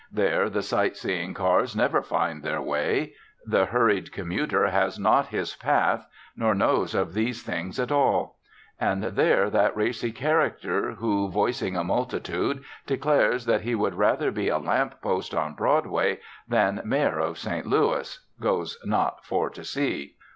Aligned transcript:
There 0.11 0.49
the 0.49 0.63
sight 0.63 0.97
seeing 0.97 1.35
cars 1.35 1.75
never 1.75 2.01
find 2.01 2.41
their 2.41 2.59
way; 2.59 3.13
the 3.45 3.67
hurried 3.67 4.11
commuter 4.11 4.65
has 4.67 4.97
not 4.97 5.27
his 5.27 5.53
path, 5.55 6.07
nor 6.35 6.55
knows 6.55 6.95
of 6.95 7.13
these 7.13 7.43
things 7.43 7.79
at 7.79 7.91
all; 7.91 8.39
and 8.79 9.03
there 9.03 9.51
that 9.51 9.77
racy 9.77 10.11
character 10.11 10.93
who, 10.93 11.29
voicing 11.29 11.77
a 11.77 11.83
multitude, 11.83 12.63
declares 12.87 13.45
that 13.45 13.61
he 13.61 13.75
would 13.75 13.93
rather 13.93 14.31
be 14.31 14.49
a 14.49 14.57
lamp 14.57 14.99
post 15.03 15.35
on 15.35 15.53
Broadway 15.53 16.17
than 16.47 16.81
Mayor 16.83 17.19
of 17.19 17.37
St. 17.37 17.67
Louis, 17.67 18.19
goes 18.39 18.79
not 18.83 19.23
for 19.23 19.51
to 19.51 19.63
see. 19.63 20.15